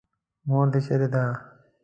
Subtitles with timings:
[0.47, 1.23] مور دې چېرې ده.